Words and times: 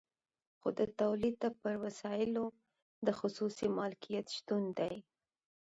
خو 0.59 0.67
د 0.79 0.81
تولید 0.99 1.35
پر 1.61 1.73
وسایلو 1.83 2.45
د 3.05 3.07
خصوصي 3.19 3.67
مالکیت 3.79 4.27
شتون 4.35 4.63
دی 4.79 4.95